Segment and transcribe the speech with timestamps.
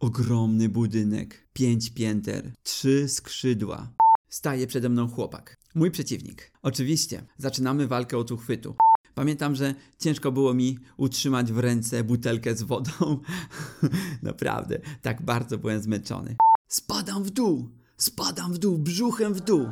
[0.00, 3.92] Ogromny budynek, pięć pięter, trzy skrzydła.
[4.28, 5.56] Staje przede mną chłopak.
[5.74, 6.52] Mój przeciwnik.
[6.62, 8.74] Oczywiście, zaczynamy walkę od uchwytu.
[9.14, 12.90] Pamiętam, że ciężko było mi utrzymać w ręce butelkę z wodą.
[14.22, 16.36] Naprawdę, tak bardzo byłem zmęczony.
[16.68, 17.68] Spadam w dół!
[17.96, 19.66] Spadam w dół, brzuchem w dół!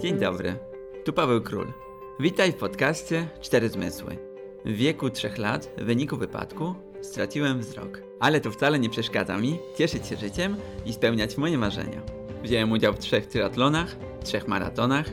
[0.00, 0.58] Dzień dobry,
[1.04, 1.72] tu Paweł Król.
[2.20, 4.31] Witaj w podcaście Cztery Zmysły.
[4.64, 8.02] W wieku trzech lat, w wyniku wypadku, straciłem wzrok.
[8.20, 12.02] Ale to wcale nie przeszkadza mi cieszyć się życiem i spełniać moje marzenia.
[12.42, 15.06] Wziąłem udział w trzech triatlonach, trzech maratonach,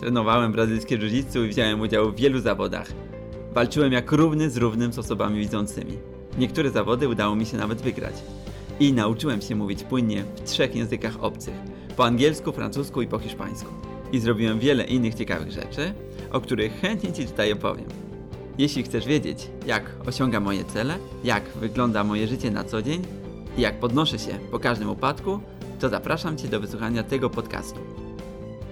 [0.00, 2.92] trenowałem brazylijskie jiu i wziąłem udział w wielu zawodach.
[3.52, 5.98] Walczyłem jak równy z równym z osobami widzącymi.
[6.38, 8.14] Niektóre zawody udało mi się nawet wygrać.
[8.80, 11.54] I nauczyłem się mówić płynnie w trzech językach obcych.
[11.96, 13.72] Po angielsku, francusku i po hiszpańsku.
[14.12, 15.94] I zrobiłem wiele innych ciekawych rzeczy,
[16.32, 18.11] o których chętnie Ci tutaj opowiem.
[18.58, 23.02] Jeśli chcesz wiedzieć, jak osiągam moje cele, jak wygląda moje życie na co dzień
[23.58, 25.40] i jak podnoszę się po każdym upadku,
[25.80, 27.80] to zapraszam Cię do wysłuchania tego podcastu.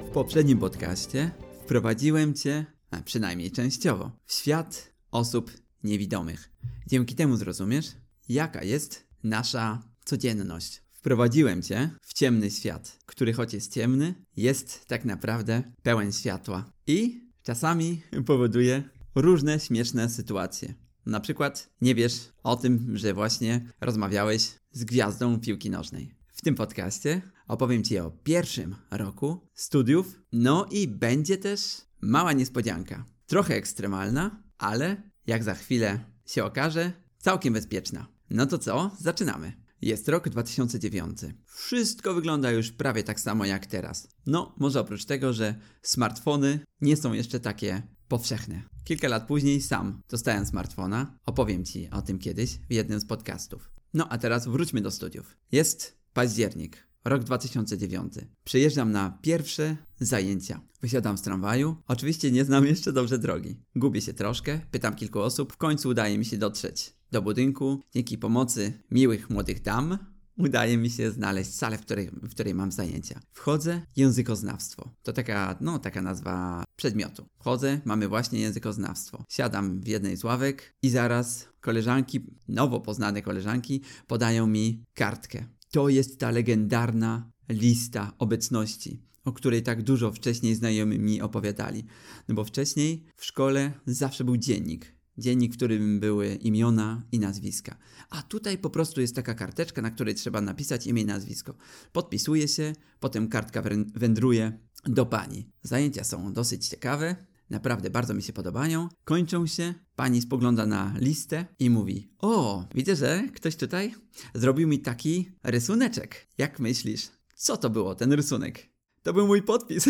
[0.06, 1.30] W poprzednim podcaście
[1.64, 5.50] wprowadziłem Cię, a przynajmniej częściowo, w świat osób
[5.84, 6.50] niewidomych.
[6.86, 7.86] Dzięki temu zrozumiesz,
[8.28, 10.82] jaka jest nasza codzienność.
[10.92, 16.72] Wprowadziłem Cię w ciemny świat, który choć jest ciemny, jest tak naprawdę pełen światła.
[16.86, 18.82] I czasami powoduje
[19.14, 20.74] różne śmieszne sytuacje.
[21.06, 26.14] Na przykład nie wiesz o tym, że właśnie rozmawiałeś z gwiazdą piłki nożnej.
[26.32, 31.60] W tym podcaście opowiem Ci o pierwszym roku studiów, no i będzie też
[32.00, 33.04] mała niespodzianka.
[33.26, 38.06] Trochę ekstremalna, ale jak za chwilę się okaże, całkiem bezpieczna.
[38.30, 38.90] No to co?
[38.98, 39.52] Zaczynamy.
[39.82, 41.18] Jest rok 2009.
[41.46, 44.08] Wszystko wygląda już prawie tak samo jak teraz.
[44.26, 48.62] No, może oprócz tego, że smartfony nie są jeszcze takie powszechne.
[48.90, 51.18] Kilka lat później sam dostałem smartfona.
[51.26, 53.70] Opowiem Ci o tym kiedyś w jednym z podcastów.
[53.94, 55.36] No a teraz wróćmy do studiów.
[55.52, 58.14] Jest październik, rok 2009.
[58.44, 60.60] Przyjeżdżam na pierwsze zajęcia.
[60.80, 61.76] Wysiadam z tramwaju.
[61.86, 63.56] Oczywiście nie znam jeszcze dobrze drogi.
[63.76, 65.52] Gubię się troszkę, pytam kilku osób.
[65.52, 67.80] W końcu udaje mi się dotrzeć do budynku.
[67.94, 69.98] Dzięki pomocy miłych młodych dam
[70.40, 73.20] udaje mi się znaleźć salę, w której, w której mam zajęcia.
[73.32, 74.90] Wchodzę, językoznawstwo.
[75.02, 77.26] To taka, no, taka nazwa przedmiotu.
[77.38, 79.24] Wchodzę, mamy właśnie językoznawstwo.
[79.28, 85.44] Siadam w jednej z ławek i zaraz koleżanki, nowo poznane koleżanki, podają mi kartkę.
[85.70, 91.84] To jest ta legendarna lista obecności, o której tak dużo wcześniej znajomi mi opowiadali.
[92.28, 97.76] No bo wcześniej w szkole zawsze był dziennik dziennik, w którym były imiona i nazwiska.
[98.10, 101.54] A tutaj po prostu jest taka karteczka, na której trzeba napisać imię i nazwisko.
[101.92, 103.62] Podpisuje się, potem kartka
[103.94, 105.50] wędruje do pani.
[105.62, 107.16] Zajęcia są dosyć ciekawe,
[107.50, 108.88] naprawdę bardzo mi się podobają.
[109.04, 113.94] Kończą się, pani spogląda na listę i mówi: O, widzę, że ktoś tutaj
[114.34, 116.26] zrobił mi taki rysuneczek.
[116.38, 118.69] Jak myślisz, co to było ten rysunek?
[119.02, 119.88] To był mój podpis.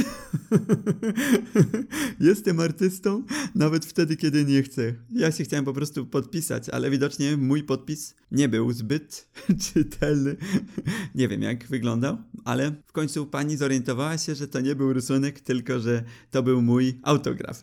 [2.20, 4.94] Jestem artystą nawet wtedy, kiedy nie chcę.
[5.10, 9.28] Ja się chciałem po prostu podpisać, ale widocznie mój podpis nie był zbyt
[9.72, 10.36] czytelny.
[11.14, 15.40] nie wiem, jak wyglądał, ale w końcu pani zorientowała się, że to nie był rysunek,
[15.40, 17.62] tylko że to był mój autograf.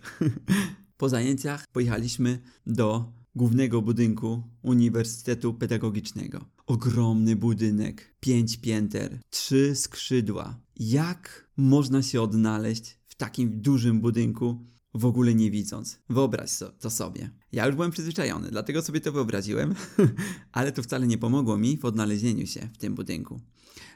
[0.97, 6.45] po zajęciach pojechaliśmy do głównego budynku Uniwersytetu Pedagogicznego.
[6.65, 10.59] Ogromny budynek, pięć pięter, trzy skrzydła.
[10.75, 15.99] Jak można się odnaleźć w takim dużym budynku, w ogóle nie widząc?
[16.09, 17.29] Wyobraź to sobie.
[17.51, 19.75] Ja już byłem przyzwyczajony, dlatego sobie to wyobraziłem,
[20.51, 23.41] ale to wcale nie pomogło mi w odnalezieniu się w tym budynku.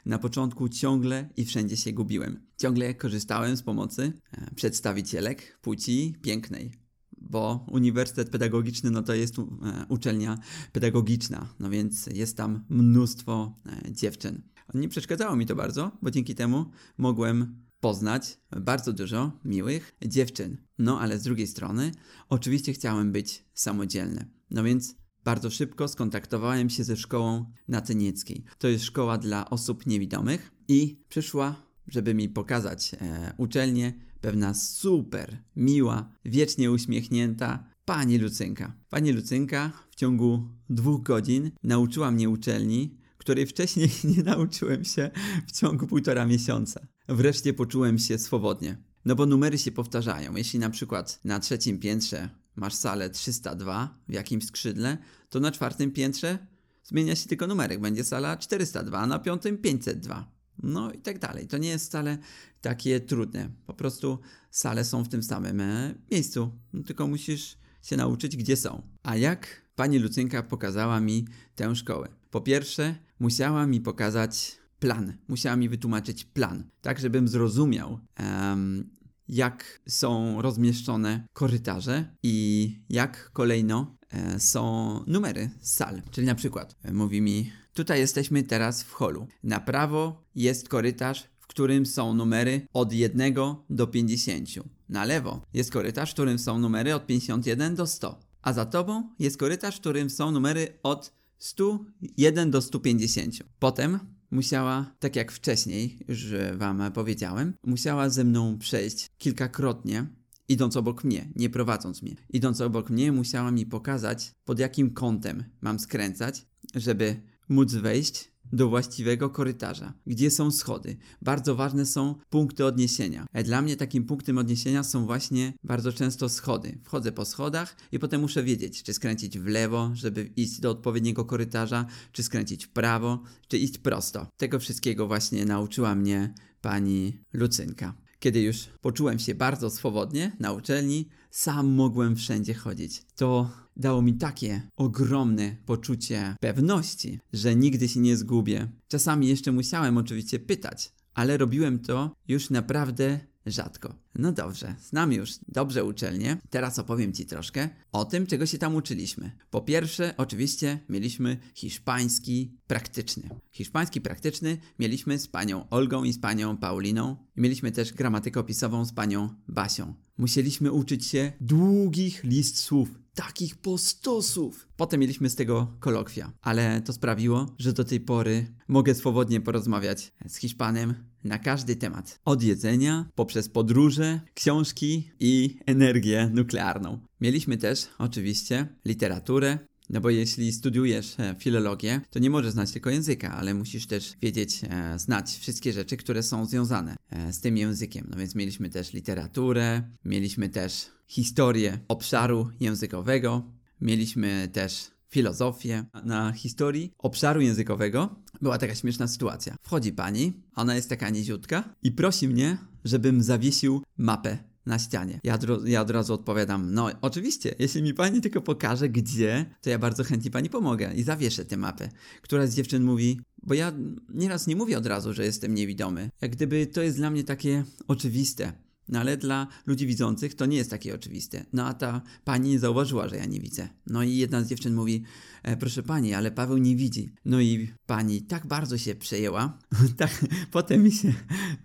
[0.06, 2.46] Na początku ciągle i wszędzie się gubiłem.
[2.56, 6.81] Ciągle korzystałem z pomocy e, przedstawicielek płci pięknej,
[7.30, 9.42] bo Uniwersytet Pedagogiczny no to jest e,
[9.88, 10.38] uczelnia
[10.72, 14.42] pedagogiczna, no więc jest tam mnóstwo e, dziewczyn.
[14.74, 16.66] Nie przeszkadzało mi to bardzo, bo dzięki temu
[16.98, 20.56] mogłem poznać bardzo dużo miłych dziewczyn.
[20.78, 21.92] No ale z drugiej strony,
[22.28, 24.30] oczywiście chciałem być samodzielny.
[24.50, 28.44] No więc bardzo szybko skontaktowałem się ze szkołą Natynieckiej.
[28.58, 33.92] To jest szkoła dla osób niewidomych i przyszła, żeby mi pokazać e, uczelnię,
[34.22, 38.72] pewna super miła, wiecznie uśmiechnięta pani Lucynka.
[38.90, 45.10] Pani Lucynka w ciągu dwóch godzin nauczyła mnie uczelni, której wcześniej nie nauczyłem się
[45.46, 46.86] w ciągu półtora miesiąca.
[47.08, 48.76] Wreszcie poczułem się swobodnie.
[49.04, 50.36] No bo numery się powtarzają.
[50.36, 54.98] Jeśli na przykład na trzecim piętrze masz salę 302 w jakimś skrzydle,
[55.28, 56.38] to na czwartym piętrze
[56.84, 57.80] zmienia się tylko numerek.
[57.80, 60.31] Będzie sala 402, a na piątym 502.
[60.62, 61.46] No i tak dalej.
[61.46, 62.18] To nie jest wcale
[62.60, 63.50] takie trudne.
[63.66, 64.18] Po prostu
[64.50, 66.52] sale są w tym samym e, miejscu.
[66.72, 68.82] No, tylko musisz się nauczyć, gdzie są.
[69.02, 72.08] A jak pani Lucynka pokazała mi tę szkołę.
[72.30, 78.90] Po pierwsze, musiała mi pokazać plan, musiała mi wytłumaczyć plan, tak żebym zrozumiał, um,
[79.28, 83.96] jak są rozmieszczone korytarze i jak kolejno
[84.38, 86.02] są numery sal.
[86.10, 89.26] Czyli na przykład e, mówi mi, tutaj jesteśmy teraz w holu.
[89.42, 93.34] Na prawo jest korytarz, w którym są numery od 1
[93.70, 94.48] do 50.
[94.88, 98.18] Na lewo jest korytarz, w którym są numery od 51 do 100.
[98.42, 103.34] A za tobą jest korytarz, w którym są numery od 101 do 150.
[103.58, 103.98] Potem
[104.30, 106.26] musiała, tak jak wcześniej już
[106.56, 110.06] wam powiedziałem, musiała ze mną przejść kilkakrotnie,
[110.52, 112.14] idąc obok mnie, nie prowadząc mnie.
[112.30, 118.68] Idąc obok mnie, musiała mi pokazać, pod jakim kątem mam skręcać, żeby móc wejść do
[118.68, 120.96] właściwego korytarza, gdzie są schody.
[121.22, 123.26] Bardzo ważne są punkty odniesienia.
[123.32, 126.78] E, dla mnie takim punktem odniesienia są właśnie bardzo często schody.
[126.84, 131.24] Wchodzę po schodach i potem muszę wiedzieć, czy skręcić w lewo, żeby iść do odpowiedniego
[131.24, 134.26] korytarza, czy skręcić w prawo, czy iść prosto.
[134.36, 138.01] Tego wszystkiego właśnie nauczyła mnie pani Lucynka.
[138.22, 143.02] Kiedy już poczułem się bardzo swobodnie na uczelni, sam mogłem wszędzie chodzić.
[143.16, 148.68] To dało mi takie ogromne poczucie pewności, że nigdy się nie zgubię.
[148.88, 153.94] Czasami jeszcze musiałem oczywiście pytać, ale robiłem to już naprawdę rzadko.
[154.14, 156.36] No dobrze, znam już dobrze uczelnię.
[156.50, 159.30] Teraz opowiem Ci troszkę o tym, czego się tam uczyliśmy.
[159.50, 163.28] Po pierwsze, oczywiście mieliśmy hiszpański praktyczny.
[163.52, 167.16] Hiszpański praktyczny mieliśmy z panią Olgą i z panią Pauliną.
[167.36, 169.94] Mieliśmy też gramatykę opisową z panią Basią.
[170.18, 174.68] Musieliśmy uczyć się długich list słów takich postosów.
[174.76, 180.12] Potem mieliśmy z tego kolokwia, ale to sprawiło, że do tej pory mogę swobodnie porozmawiać
[180.28, 182.20] z Hiszpanem na każdy temat.
[182.24, 186.98] Od jedzenia, poprzez podróże, książki i energię nuklearną.
[187.20, 189.58] Mieliśmy też oczywiście literaturę,
[189.90, 194.12] no bo jeśli studiujesz e, filologię, to nie możesz znać tylko języka, ale musisz też
[194.22, 198.06] wiedzieć, e, znać wszystkie rzeczy, które są związane e, z tym językiem.
[198.10, 205.84] No więc mieliśmy też literaturę, mieliśmy też historię obszaru językowego, mieliśmy też filozofię.
[206.04, 209.56] Na historii obszaru językowego była taka śmieszna sytuacja.
[209.62, 215.20] Wchodzi pani, ona jest taka niziutka i prosi mnie, żebym zawiesił mapę na ścianie.
[215.24, 219.78] Ja, ja od razu odpowiadam, no oczywiście, jeśli mi pani tylko pokaże gdzie, to ja
[219.78, 221.88] bardzo chętnie pani pomogę i zawieszę tę mapę.
[222.22, 223.72] Któraś z dziewczyn mówi, bo ja
[224.08, 226.10] nieraz nie mówię od razu, że jestem niewidomy.
[226.20, 228.52] Jak gdyby to jest dla mnie takie oczywiste.
[228.92, 231.44] No ale dla ludzi widzących to nie jest takie oczywiste.
[231.52, 233.68] No a ta pani nie zauważyła, że ja nie widzę.
[233.86, 235.04] No i jedna z dziewczyn mówi,
[235.42, 237.14] e, proszę pani, ale Paweł nie widzi.
[237.24, 239.58] No i pani tak bardzo się przejęła,
[239.96, 241.12] tak potem mi się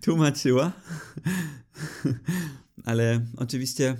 [0.00, 0.72] tłumaczyła,
[2.84, 3.96] ale oczywiście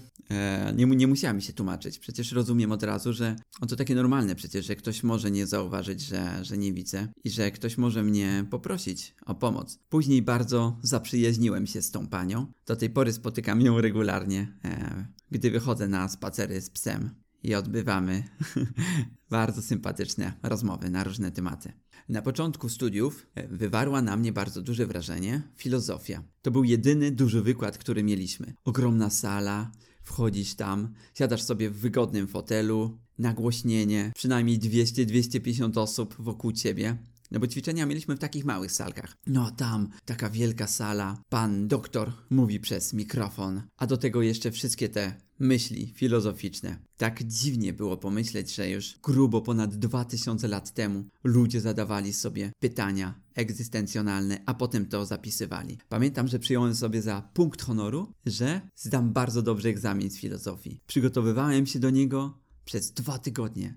[0.76, 1.98] nie, nie musiała mi się tłumaczyć.
[1.98, 6.00] Przecież rozumiem od razu, że o to takie normalne przecież, że ktoś może nie zauważyć,
[6.00, 9.78] że, że nie widzę i że ktoś może mnie poprosić o pomoc.
[9.88, 12.46] Później bardzo zaprzyjaźniłem się z tą panią.
[12.66, 17.10] Do tej pory spotykam ją regularnie, e, gdy wychodzę na spacery z psem
[17.42, 18.22] i odbywamy
[19.30, 21.72] bardzo sympatyczne rozmowy na różne tematy.
[22.08, 26.22] Na początku studiów e, wywarła na mnie bardzo duże wrażenie filozofia.
[26.42, 28.54] To był jedyny duży wykład, który mieliśmy.
[28.64, 29.70] Ogromna sala,
[30.08, 36.96] wchodzisz tam, siadasz sobie w wygodnym fotelu, nagłośnienie, przynajmniej 200-250 osób wokół ciebie.
[37.30, 39.16] No bo ćwiczenia mieliśmy w takich małych salkach.
[39.26, 44.88] No tam taka wielka sala, pan doktor mówi przez mikrofon, a do tego jeszcze wszystkie
[44.88, 46.78] te myśli filozoficzne.
[46.96, 53.20] Tak dziwnie było pomyśleć, że już grubo ponad 2000 lat temu ludzie zadawali sobie pytania
[53.34, 55.78] egzystencjonalne, a potem to zapisywali.
[55.88, 60.80] Pamiętam, że przyjąłem sobie za punkt honoru, że zdam bardzo dobrze egzamin z filozofii.
[60.86, 63.74] Przygotowywałem się do niego przez dwa tygodnie.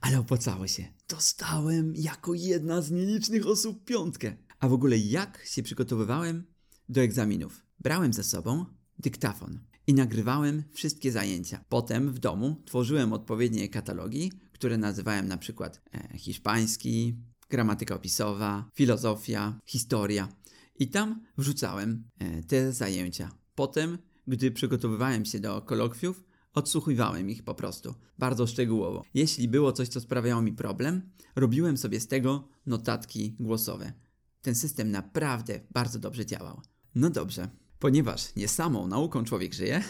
[0.00, 0.88] Ale opłacało się.
[1.08, 4.36] Dostałem jako jedna z nielicznych osób piątkę.
[4.60, 6.44] A w ogóle jak się przygotowywałem
[6.88, 7.62] do egzaminów?
[7.80, 8.66] Brałem ze sobą
[8.98, 11.64] dyktafon i nagrywałem wszystkie zajęcia.
[11.68, 17.16] Potem w domu tworzyłem odpowiednie katalogi, które nazywałem na przykład e, hiszpański,
[17.50, 20.28] gramatyka opisowa, filozofia, historia.
[20.78, 23.30] I tam wrzucałem e, te zajęcia.
[23.54, 26.24] Potem, gdy przygotowywałem się do kolokwiów,
[26.54, 29.04] odsłuchiwałem ich po prostu, bardzo szczegółowo.
[29.14, 33.92] Jeśli było coś, co sprawiało mi problem, robiłem sobie z tego notatki głosowe.
[34.42, 36.60] Ten system naprawdę bardzo dobrze działał.
[36.94, 37.48] No dobrze,
[37.82, 39.82] Ponieważ nie samą nauką człowiek żyje,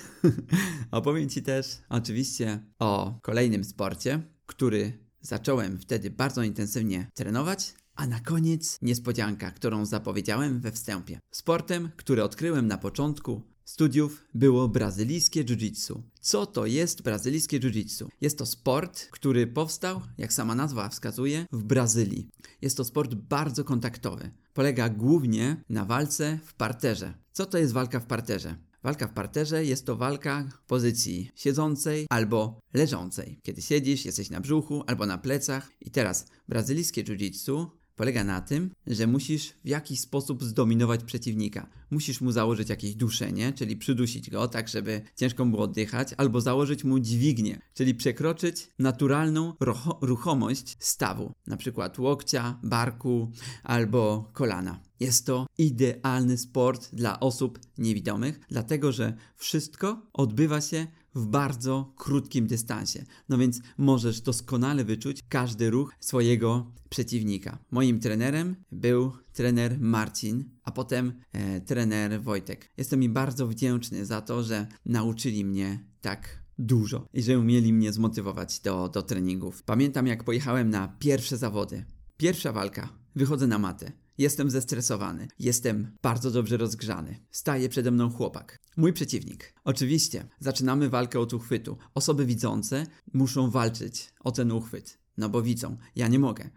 [0.90, 8.20] opowiem Ci też oczywiście o kolejnym sporcie, który zacząłem wtedy bardzo intensywnie trenować, a na
[8.20, 11.18] koniec niespodzianka, którą zapowiedziałem we wstępie.
[11.30, 16.02] Sportem, który odkryłem na początku studiów było brazylijskie jiu-jitsu.
[16.20, 18.08] Co to jest brazylijskie jiu-jitsu?
[18.20, 22.28] Jest to sport, który powstał, jak sama nazwa wskazuje, w Brazylii.
[22.62, 24.30] Jest to sport bardzo kontaktowy.
[24.52, 27.14] Polega głównie na walce w parterze.
[27.32, 28.56] Co to jest walka w parterze?
[28.82, 33.40] Walka w parterze jest to walka w pozycji siedzącej albo leżącej.
[33.42, 35.70] Kiedy siedzisz, jesteś na brzuchu albo na plecach.
[35.80, 41.68] I teraz brazylijskie jiu-jitsu polega na tym, że musisz w jakiś sposób zdominować przeciwnika.
[41.90, 46.84] Musisz mu założyć jakieś duszenie, czyli przydusić go tak, żeby ciężko było oddychać, albo założyć
[46.84, 49.54] mu dźwignię, czyli przekroczyć naturalną
[50.00, 53.30] ruchomość stawu, na przykład łokcia, barku
[53.62, 54.80] albo kolana.
[55.00, 62.46] Jest to idealny sport dla osób niewidomych, dlatego że wszystko odbywa się w bardzo krótkim
[62.46, 63.04] dystansie.
[63.28, 67.58] No więc możesz doskonale wyczuć każdy ruch swojego przeciwnika.
[67.70, 72.70] Moim trenerem był trener Marcin, a potem e, trener Wojtek.
[72.76, 77.92] Jestem im bardzo wdzięczny za to, że nauczyli mnie tak dużo i że umieli mnie
[77.92, 79.62] zmotywować do, do treningów.
[79.62, 81.84] Pamiętam jak pojechałem na pierwsze zawody.
[82.16, 82.88] Pierwsza walka.
[83.16, 83.92] Wychodzę na matę.
[84.18, 85.28] Jestem zestresowany.
[85.38, 87.20] Jestem bardzo dobrze rozgrzany.
[87.30, 88.61] Staje przede mną chłopak.
[88.76, 89.54] Mój przeciwnik.
[89.64, 91.76] Oczywiście, zaczynamy walkę od uchwytu.
[91.94, 94.98] Osoby widzące muszą walczyć o ten uchwyt.
[95.16, 95.76] No bo widzą.
[95.96, 96.50] Ja nie mogę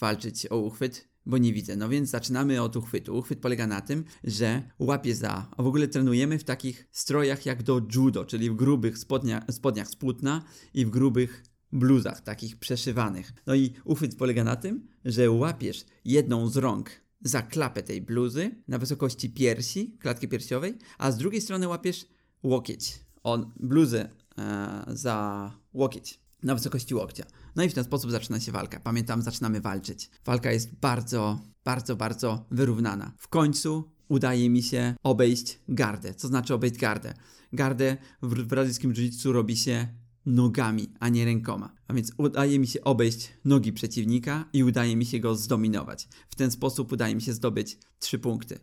[0.00, 1.76] walczyć o uchwyt, bo nie widzę.
[1.76, 3.18] No więc zaczynamy od uchwytu.
[3.18, 7.62] Uchwyt polega na tym, że łapię za, a w ogóle trenujemy w takich strojach jak
[7.62, 13.32] do judo, czyli w grubych spodnia, spodniach z płótna i w grubych bluzach, takich przeszywanych.
[13.46, 16.90] No i uchwyt polega na tym, że łapiesz jedną z rąk
[17.24, 22.06] za klapę tej bluzy na wysokości piersi, klatki piersiowej, a z drugiej strony łapiesz
[22.42, 27.24] łokieć, on, bluzę e, za łokieć na wysokości łokcia.
[27.56, 28.80] No i w ten sposób zaczyna się walka.
[28.80, 30.10] Pamiętam, zaczynamy walczyć.
[30.24, 33.12] Walka jest bardzo, bardzo, bardzo wyrównana.
[33.18, 36.14] W końcu udaje mi się obejść gardę.
[36.14, 37.14] Co znaczy obejść gardę?
[37.52, 39.88] Gardę w brazylijskim jiu robi się
[40.26, 41.74] nogami, a nie rękoma.
[41.88, 46.08] A więc udaje mi się obejść nogi przeciwnika i udaje mi się go zdominować.
[46.28, 48.58] W ten sposób udaje mi się zdobyć trzy punkty.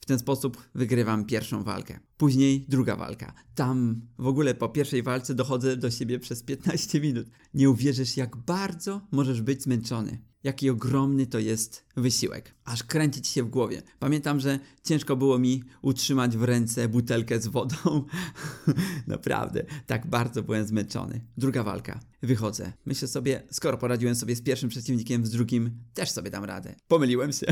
[0.00, 2.00] W ten sposób wygrywam pierwszą walkę.
[2.18, 3.32] Później druga walka.
[3.54, 7.26] Tam w ogóle po pierwszej walce dochodzę do siebie przez 15 minut.
[7.54, 10.18] Nie uwierzysz, jak bardzo możesz być zmęczony.
[10.44, 12.54] Jaki ogromny to jest wysiłek.
[12.64, 13.82] Aż kręcić się w głowie.
[13.98, 18.04] Pamiętam, że ciężko było mi utrzymać w ręce butelkę z wodą.
[19.06, 21.20] Naprawdę, tak bardzo byłem zmęczony.
[21.36, 22.00] Druga walka.
[22.22, 22.72] Wychodzę.
[22.86, 26.74] Myślę sobie, skoro poradziłem sobie z pierwszym przeciwnikiem, z drugim też sobie dam radę.
[26.88, 27.46] Pomyliłem się.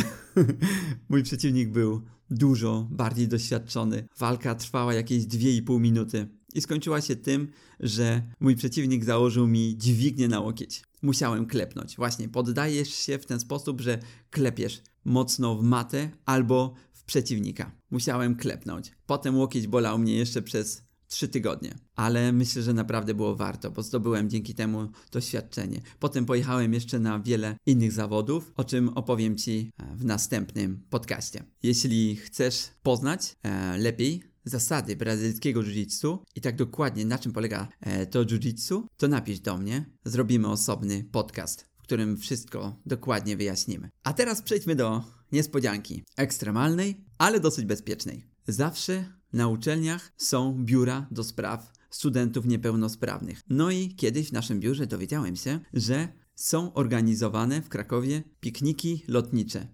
[1.08, 4.08] Mój przeciwnik był dużo bardziej doświadczony.
[4.18, 7.48] Walka trwała jakieś 2,5 minuty i skończyła się tym,
[7.80, 10.82] że mój przeciwnik założył mi dźwignię na łokieć.
[11.02, 11.96] Musiałem klepnąć.
[11.96, 13.98] Właśnie poddajesz się w ten sposób, że
[14.30, 17.72] klepiesz mocno w matę albo w przeciwnika.
[17.90, 18.92] Musiałem klepnąć.
[19.06, 21.75] Potem łokieć bolał mnie jeszcze przez trzy tygodnie.
[21.94, 25.80] Ale myślę, że naprawdę było warto, bo zdobyłem dzięki temu doświadczenie.
[25.98, 31.44] Potem pojechałem jeszcze na wiele innych zawodów, o czym opowiem Ci w następnym podcaście.
[31.62, 38.07] Jeśli chcesz poznać e, lepiej zasady brazylijskiego jiu-jitsu i tak dokładnie na czym polega e,
[38.07, 43.91] to jiu-jitsu, to napisz do mnie, zrobimy osobny podcast, w którym wszystko dokładnie wyjaśnimy.
[44.05, 46.05] A teraz przejdźmy do niespodzianki.
[46.17, 48.26] Ekstremalnej, ale dosyć bezpiecznej.
[48.49, 53.41] Zawsze na uczelniach są biura do spraw studentów niepełnosprawnych.
[53.49, 59.69] No i kiedyś w naszym biurze dowiedziałem się, że są organizowane w Krakowie pikniki lotnicze.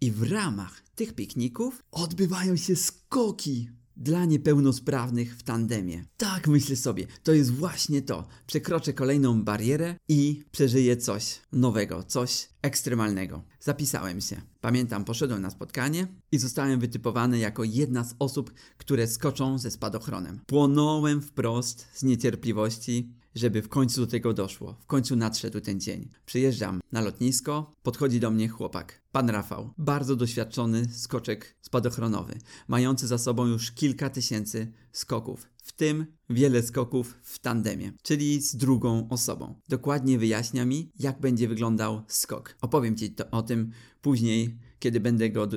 [0.00, 6.04] I w ramach tych pikników odbywają się skoki dla niepełnosprawnych w tandemie.
[6.16, 8.26] Tak myślę sobie, to jest właśnie to.
[8.46, 13.42] Przekroczę kolejną barierę i przeżyję coś nowego, coś ekstremalnego.
[13.60, 14.40] Zapisałem się.
[14.60, 20.40] Pamiętam, poszedłem na spotkanie i zostałem wytypowany jako jedna z osób, które skoczą ze spadochronem.
[20.46, 24.76] Płonąłem wprost z niecierpliwości żeby w końcu do tego doszło.
[24.80, 26.08] W końcu nadszedł ten dzień.
[26.26, 29.02] Przyjeżdżam na lotnisko, podchodzi do mnie chłopak.
[29.12, 32.38] Pan Rafał, bardzo doświadczony skoczek spadochronowy,
[32.68, 38.56] mający za sobą już kilka tysięcy skoków, w tym wiele skoków w tandemie, czyli z
[38.56, 39.54] drugą osobą.
[39.68, 42.56] Dokładnie wyjaśnia mi, jak będzie wyglądał skok.
[42.60, 43.70] Opowiem Ci to, o tym
[44.02, 45.48] później, kiedy będę go,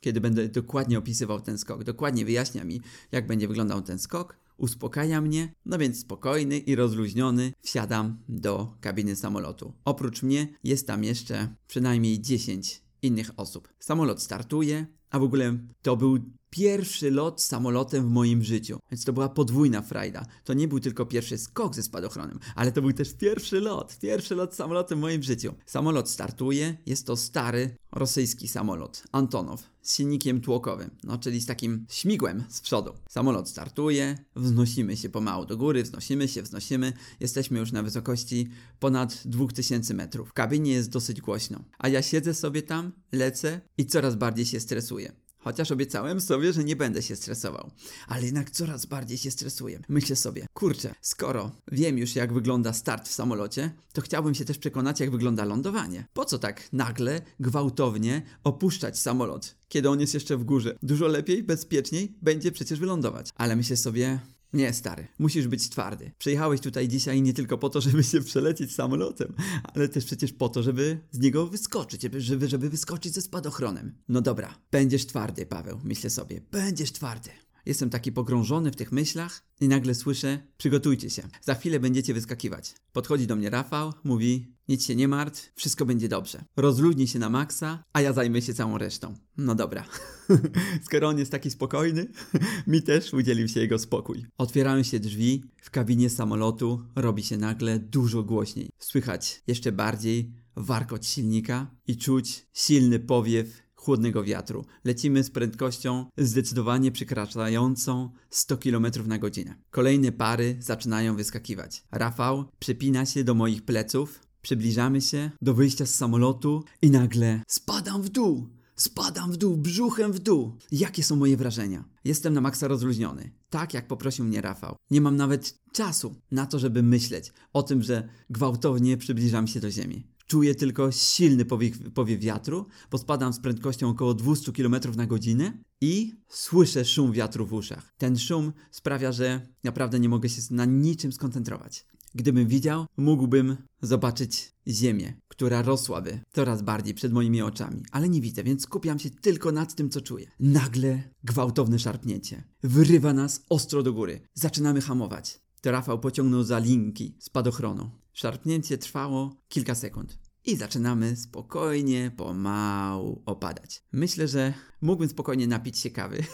[0.00, 1.84] kiedy będę dokładnie opisywał ten skok.
[1.84, 2.80] Dokładnie wyjaśnia mi,
[3.12, 9.16] jak będzie wyglądał ten skok, uspokaja mnie, no więc spokojny i rozluźniony wsiadam do kabiny
[9.16, 9.72] samolotu.
[9.84, 13.68] Oprócz mnie jest tam jeszcze przynajmniej 10 innych osób.
[13.78, 16.18] Samolot startuje, a w ogóle to był
[16.52, 18.78] pierwszy lot samolotem w moim życiu.
[18.90, 20.26] Więc to była podwójna frajda.
[20.44, 23.98] To nie był tylko pierwszy skok ze spadochronem, ale to był też pierwszy lot.
[23.98, 25.54] Pierwszy lot samolotem w moim życiu.
[25.66, 31.86] Samolot startuje, jest to stary rosyjski samolot Antonow z silnikiem tłokowym, no czyli z takim
[31.90, 32.92] śmigłem z przodu.
[33.08, 36.92] Samolot startuje, wznosimy się pomału do góry, wznosimy się, wznosimy.
[37.20, 38.48] Jesteśmy już na wysokości
[38.80, 40.28] ponad 2000 metrów.
[40.28, 44.60] W kabinie jest dosyć głośno, a ja siedzę sobie tam, lecę i coraz bardziej się
[44.60, 45.21] stresuję.
[45.44, 47.70] Chociaż obiecałem sobie, że nie będę się stresował.
[48.08, 49.80] Ale jednak coraz bardziej się stresuję.
[49.88, 54.58] Myślę sobie, kurczę, skoro wiem już jak wygląda start w samolocie, to chciałbym się też
[54.58, 56.04] przekonać jak wygląda lądowanie.
[56.12, 60.78] Po co tak nagle, gwałtownie opuszczać samolot, kiedy on jest jeszcze w górze?
[60.82, 63.30] Dużo lepiej, bezpieczniej będzie przecież wylądować.
[63.36, 64.20] Ale myślę sobie,
[64.52, 66.12] nie, stary, musisz być twardy.
[66.18, 69.34] Przyjechałeś tutaj dzisiaj nie tylko po to, żeby się przelecieć samolotem,
[69.74, 73.94] ale też przecież po to, żeby z niego wyskoczyć, żeby, żeby wyskoczyć ze spadochronem.
[74.08, 77.30] No dobra, będziesz twardy, Paweł, myślę sobie, będziesz twardy.
[77.66, 82.74] Jestem taki pogrążony w tych myślach i nagle słyszę: przygotujcie się, za chwilę będziecie wyskakiwać.
[82.92, 86.44] Podchodzi do mnie Rafał, mówi: nic się nie martw, wszystko będzie dobrze.
[86.56, 89.14] Rozluźnij się na maksa, a ja zajmę się całą resztą.
[89.36, 89.84] No dobra.
[90.86, 92.12] Skoro on jest taki spokojny,
[92.66, 94.26] mi też udzielił się jego spokój.
[94.38, 98.70] Otwierają się drzwi, w kabinie samolotu robi się nagle dużo głośniej.
[98.78, 104.64] Słychać jeszcze bardziej warkot silnika i czuć silny powiew chłodnego wiatru.
[104.84, 109.54] Lecimy z prędkością zdecydowanie przekraczającą 100 km na godzinę.
[109.70, 111.84] Kolejne pary zaczynają wyskakiwać.
[111.92, 118.02] Rafał przypina się do moich pleców, przybliżamy się do wyjścia z samolotu i nagle spadam
[118.02, 118.48] w dół.
[118.76, 120.52] Spadam w dół, brzuchem w dół.
[120.72, 121.84] Jakie są moje wrażenia?
[122.04, 123.30] Jestem na maksa rozluźniony.
[123.50, 124.76] Tak jak poprosił mnie Rafał.
[124.90, 129.70] Nie mam nawet czasu na to, żeby myśleć o tym, że gwałtownie przybliżam się do
[129.70, 130.06] ziemi.
[130.32, 135.58] Czuję tylko silny powiew, powiew wiatru, bo spadam z prędkością około 200 km na godzinę
[135.80, 137.92] i słyszę szum wiatru w uszach.
[137.98, 141.86] Ten szum sprawia, że naprawdę nie mogę się na niczym skoncentrować.
[142.14, 148.44] Gdybym widział, mógłbym zobaczyć ziemię, która rosłaby coraz bardziej przed moimi oczami, ale nie widzę,
[148.44, 150.26] więc skupiam się tylko nad tym, co czuję.
[150.40, 154.20] Nagle gwałtowne szarpnięcie wyrywa nas ostro do góry.
[154.34, 155.40] Zaczynamy hamować.
[155.60, 157.90] To Rafał pociągnął za linki spadochronu.
[158.12, 160.21] Szarpnięcie trwało kilka sekund.
[160.44, 163.82] I zaczynamy spokojnie, pomału opadać.
[163.92, 166.24] Myślę, że mógłbym spokojnie napić się kawy,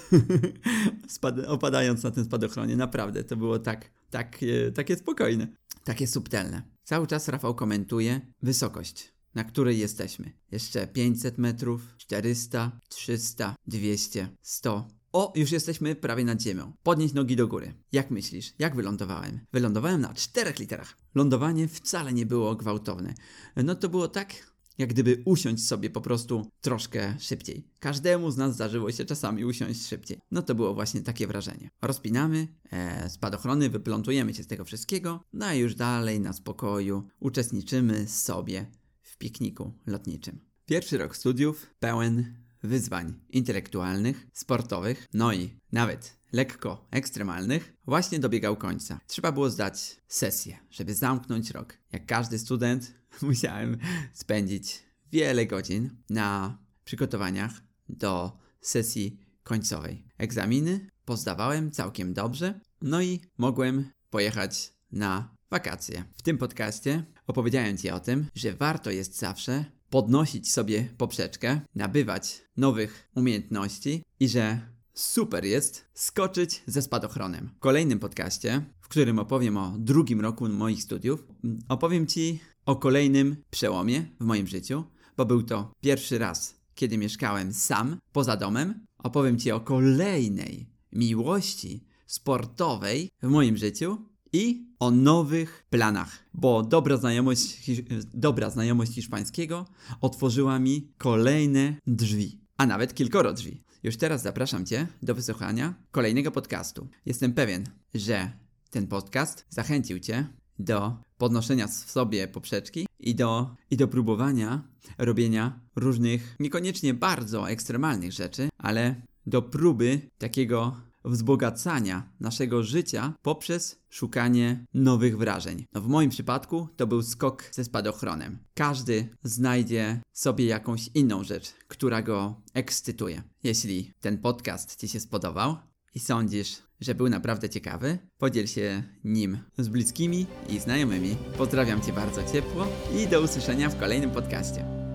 [1.46, 2.76] opadając na tym spadochronie.
[2.76, 4.38] Naprawdę, to było tak, tak,
[4.74, 5.46] takie spokojne,
[5.85, 6.62] takie subtelne.
[6.85, 10.33] Cały czas Rafał komentuje wysokość, na której jesteśmy.
[10.50, 16.73] Jeszcze 500 metrów, 400, 300, 200, 100, o, już jesteśmy prawie nad ziemią.
[16.83, 17.75] Podnieś nogi do góry.
[17.92, 19.40] Jak myślisz, jak wylądowałem?
[19.53, 20.97] Wylądowałem na czterech literach.
[21.14, 23.14] Lądowanie wcale nie było gwałtowne.
[23.57, 24.35] No to było tak,
[24.79, 27.68] jak gdyby usiąść sobie po prostu troszkę szybciej.
[27.81, 30.21] Każdemu z nas zdarzyło się czasami usiąść szybciej.
[30.31, 31.71] No to było właśnie takie wrażenie.
[31.83, 38.09] Rozpinamy e, spadochrony, wyplątujemy się z tego wszystkiego, no a już dalej na spokoju uczestniczymy
[38.09, 38.66] sobie
[39.03, 40.40] w pikniku lotniczym.
[40.66, 49.01] Pierwszy rok studiów pełen wyzwań intelektualnych, sportowych, no i nawet lekko ekstremalnych, właśnie dobiegał końca.
[49.07, 51.79] Trzeba było zdać sesję, żeby zamknąć rok.
[51.92, 53.79] Jak każdy student, musiałem
[54.12, 57.53] spędzić wiele godzin na przygotowaniach
[57.88, 60.05] do sesji końcowej.
[60.18, 66.05] Egzaminy pozdawałem całkiem dobrze, no i mogłem pojechać na wakacje.
[66.16, 72.42] W tym podcaście opowiedziałem Ci o tym, że warto jest zawsze podnosić sobie poprzeczkę, nabywać
[72.57, 74.61] nowych umiejętności i że
[74.94, 77.51] super jest skoczyć ze spadochronem.
[77.57, 81.24] W kolejnym podcaście, w którym opowiem o drugim roku moich studiów,
[81.68, 84.85] opowiem Ci o kolejnym przełomie w moim życiu,
[85.16, 88.87] bo był to pierwszy raz, kiedy mieszkałem sam, poza domem.
[88.98, 93.98] Opowiem Ci o kolejnej miłości sportowej w moim życiu
[94.32, 97.70] i o nowych planach, bo dobra znajomość,
[98.14, 99.66] dobra znajomość hiszpańskiego
[100.00, 103.62] otworzyła mi kolejne drzwi, a nawet kilkoro drzwi.
[103.82, 106.88] Już teraz zapraszam Cię do wysłuchania kolejnego podcastu.
[107.06, 107.64] Jestem pewien,
[107.94, 108.30] że
[108.70, 110.26] ten podcast zachęcił Cię
[110.58, 114.62] do podnoszenia w sobie poprzeczki i do, i do próbowania
[114.98, 118.94] robienia różnych, niekoniecznie bardzo ekstremalnych rzeczy, ale
[119.26, 125.66] do próby takiego wzbogacania naszego życia poprzez szukanie nowych wrażeń.
[125.72, 128.38] No w moim przypadku to był skok ze spadochronem.
[128.54, 133.22] Każdy znajdzie sobie jakąś inną rzecz, która go ekscytuje.
[133.42, 135.56] Jeśli ten podcast Ci się spodobał
[135.94, 141.16] i sądzisz, że był naprawdę ciekawy, podziel się nim z bliskimi i znajomymi.
[141.38, 144.88] Pozdrawiam Cię bardzo ciepło i do usłyszenia w kolejnym podcaście.